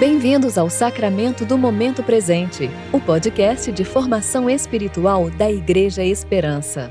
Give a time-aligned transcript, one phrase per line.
[0.00, 6.90] Bem-vindos ao Sacramento do Momento Presente, o podcast de formação espiritual da Igreja Esperança.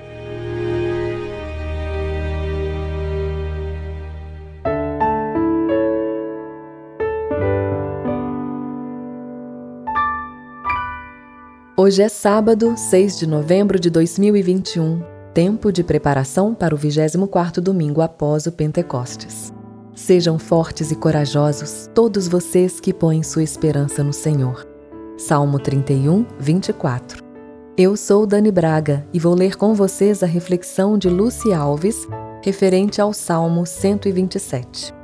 [11.76, 15.02] Hoje é sábado, 6 de novembro de 2021,
[15.34, 19.52] tempo de preparação para o 24º domingo após o Pentecostes.
[20.00, 24.66] Sejam fortes e corajosos todos vocês que põem sua esperança no Senhor.
[25.17, 27.22] Salmo 31, 24.
[27.77, 32.08] Eu sou Dani Braga e vou ler com vocês a reflexão de Lucy Alves
[32.41, 34.98] referente ao Salmo 127.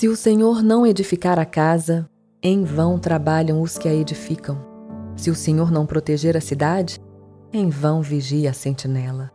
[0.00, 2.08] Se o Senhor não edificar a casa,
[2.42, 4.58] em vão trabalham os que a edificam.
[5.14, 6.98] Se o Senhor não proteger a cidade,
[7.52, 9.30] em vão vigia a sentinela.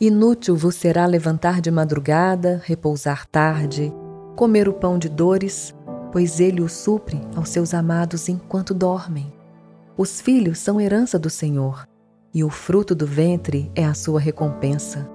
[0.00, 3.92] Inútil vos será levantar de madrugada, repousar tarde,
[4.36, 5.74] comer o pão de dores,
[6.10, 9.30] pois ele o supre aos seus amados enquanto dormem.
[9.98, 11.86] Os filhos são herança do Senhor,
[12.32, 15.06] e o fruto do ventre é a sua recompensa.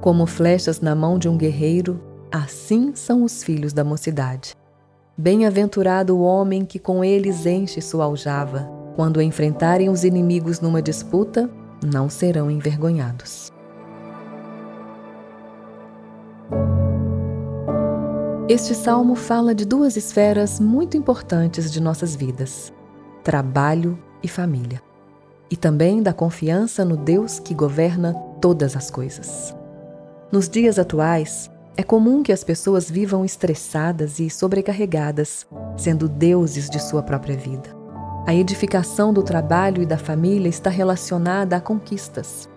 [0.00, 2.00] Como flechas na mão de um guerreiro,
[2.32, 4.54] Assim são os filhos da mocidade.
[5.18, 8.70] Bem-aventurado o homem que com eles enche sua aljava.
[8.94, 11.50] Quando enfrentarem os inimigos numa disputa,
[11.84, 13.50] não serão envergonhados.
[18.48, 22.72] Este salmo fala de duas esferas muito importantes de nossas vidas:
[23.24, 24.80] trabalho e família.
[25.50, 29.52] E também da confiança no Deus que governa todas as coisas.
[30.30, 35.46] Nos dias atuais, é comum que as pessoas vivam estressadas e sobrecarregadas,
[35.78, 37.74] sendo deuses de sua própria vida.
[38.26, 42.50] A edificação do trabalho e da família está relacionada a conquistas.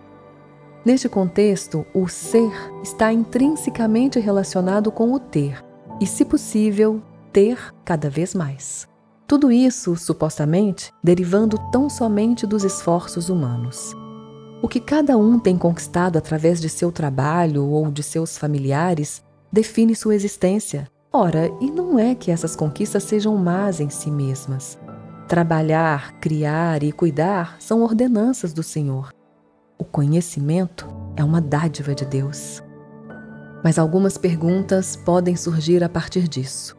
[0.84, 2.52] Neste contexto, o ser
[2.84, 5.64] está intrinsecamente relacionado com o ter,
[6.02, 7.02] e, se possível,
[7.32, 8.90] ter cada vez mais.
[9.26, 13.96] Tudo isso, supostamente, derivando tão somente dos esforços humanos.
[14.64, 19.94] O que cada um tem conquistado através de seu trabalho ou de seus familiares define
[19.94, 20.88] sua existência.
[21.12, 24.80] Ora, e não é que essas conquistas sejam más em si mesmas.
[25.28, 29.12] Trabalhar, criar e cuidar são ordenanças do Senhor.
[29.78, 30.88] O conhecimento
[31.18, 32.64] é uma dádiva de Deus.
[33.66, 36.78] Mas algumas perguntas podem surgir a partir disso.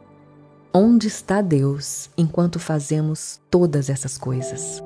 [0.73, 4.83] Onde está Deus enquanto fazemos todas essas coisas?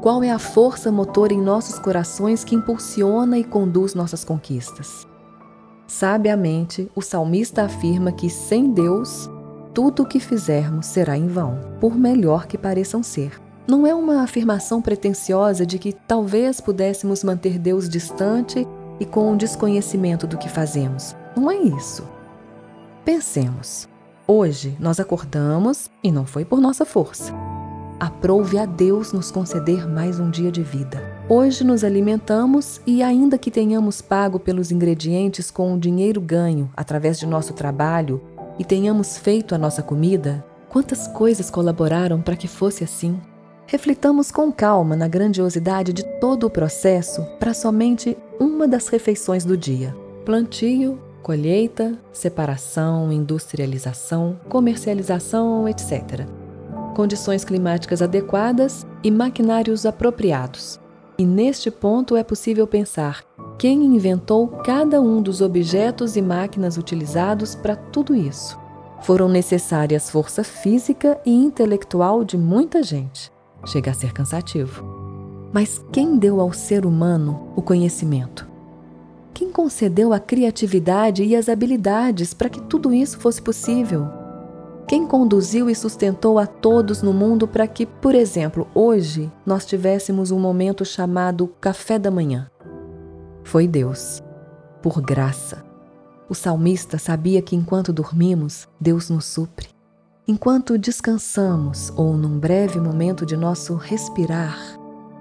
[0.00, 5.06] Qual é a força motor em nossos corações que impulsiona e conduz nossas conquistas?
[5.86, 9.28] Sabiamente, o salmista afirma que sem Deus,
[9.74, 13.38] tudo o que fizermos será em vão, por melhor que pareçam ser.
[13.68, 18.66] Não é uma afirmação pretensiosa de que talvez pudéssemos manter Deus distante
[18.98, 21.14] e com um desconhecimento do que fazemos.
[21.36, 22.08] Não é isso.
[23.04, 23.86] Pensemos.
[24.26, 27.49] Hoje nós acordamos e não foi por nossa força
[28.00, 31.02] Aprouve a Deus nos conceder mais um dia de vida.
[31.28, 37.18] Hoje nos alimentamos e, ainda que tenhamos pago pelos ingredientes com o dinheiro ganho através
[37.18, 38.18] de nosso trabalho
[38.58, 43.20] e tenhamos feito a nossa comida, quantas coisas colaboraram para que fosse assim?
[43.66, 49.58] Reflitamos com calma na grandiosidade de todo o processo para somente uma das refeições do
[49.58, 49.94] dia:
[50.24, 56.39] plantio, colheita, separação, industrialização, comercialização, etc
[57.00, 60.78] condições climáticas adequadas e maquinários apropriados.
[61.16, 63.24] E neste ponto é possível pensar
[63.58, 68.58] quem inventou cada um dos objetos e máquinas utilizados para tudo isso.
[69.00, 73.32] Foram necessárias força física e intelectual de muita gente.
[73.64, 74.84] Chega a ser cansativo.
[75.54, 78.46] Mas quem deu ao ser humano o conhecimento?
[79.32, 84.19] Quem concedeu a criatividade e as habilidades para que tudo isso fosse possível?
[84.90, 90.32] Quem conduziu e sustentou a todos no mundo para que, por exemplo, hoje nós tivéssemos
[90.32, 92.50] um momento chamado café da manhã?
[93.44, 94.20] Foi Deus,
[94.82, 95.64] por graça.
[96.28, 99.68] O salmista sabia que enquanto dormimos, Deus nos supre.
[100.26, 104.58] Enquanto descansamos ou num breve momento de nosso respirar,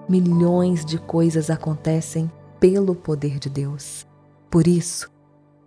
[0.10, 2.28] milhões de coisas acontecem
[2.60, 4.08] pelo poder de Deus.
[4.50, 5.12] Por isso,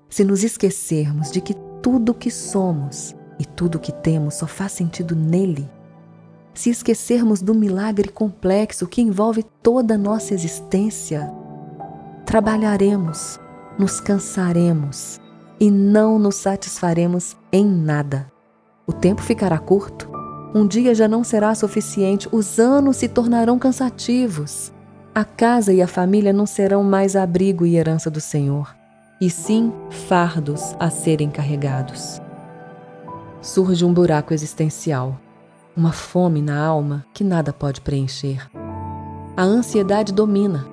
[0.08, 4.73] se nos esquecermos de que tudo que somos e tudo o que temos só faz
[4.73, 5.69] sentido nele.
[6.55, 11.32] Se esquecermos do milagre complexo que envolve toda a nossa existência,
[12.26, 13.40] trabalharemos,
[13.79, 15.20] nos cansaremos
[15.58, 18.31] e não nos satisfaremos em nada.
[18.87, 20.11] O tempo ficará curto
[20.55, 24.70] Um dia já não será suficiente, os anos se tornarão cansativos.
[25.14, 28.75] A casa e a família não serão mais abrigo e herança do Senhor,
[29.20, 32.21] e sim fardos a serem carregados.
[33.43, 35.21] Surge um buraco existencial,
[35.77, 38.49] uma fome na alma que nada pode preencher.
[39.37, 40.65] A ansiedade domina.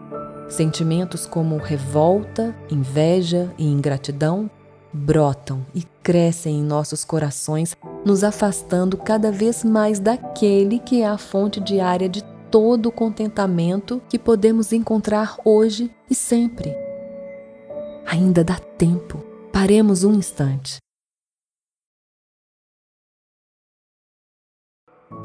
[0.47, 4.49] Sentimentos como revolta, inveja e ingratidão
[4.93, 7.75] brotam e crescem em nossos corações,
[8.05, 14.01] nos afastando cada vez mais daquele que é a fonte diária de todo o contentamento
[14.07, 16.75] que podemos encontrar hoje e sempre.
[18.05, 19.23] Ainda dá tempo.
[19.51, 20.77] Paremos um instante.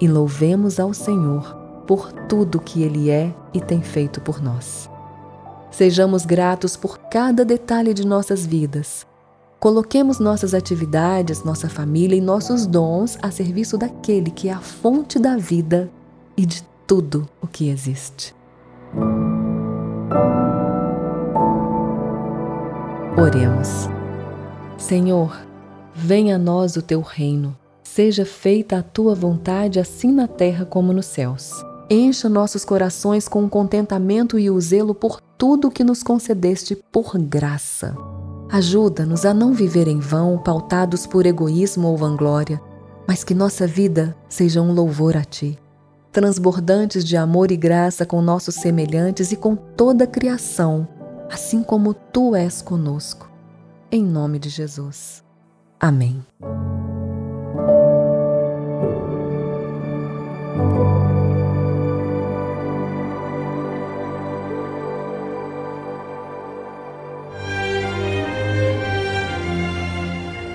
[0.00, 1.54] E louvemos ao Senhor
[1.86, 4.88] por tudo que Ele é e tem feito por nós.
[5.70, 9.06] Sejamos gratos por cada detalhe de nossas vidas
[9.64, 15.18] Coloquemos nossas atividades, nossa família e nossos dons a serviço daquele que é a fonte
[15.18, 15.90] da vida
[16.36, 18.36] e de tudo o que existe.
[23.16, 23.88] Oremos.
[24.76, 25.34] Senhor,
[25.94, 27.56] venha a nós o teu reino.
[27.94, 31.52] Seja feita a tua vontade, assim na terra como nos céus.
[31.88, 37.16] Encha nossos corações com o contentamento e o zelo por tudo que nos concedeste por
[37.16, 37.96] graça.
[38.50, 42.60] Ajuda-nos a não viver em vão, pautados por egoísmo ou vanglória,
[43.06, 45.56] mas que nossa vida seja um louvor a Ti,
[46.10, 50.88] transbordantes de amor e graça com nossos semelhantes e com toda a criação,
[51.30, 53.30] assim como Tu és conosco.
[53.88, 55.22] Em nome de Jesus.
[55.78, 56.24] Amém.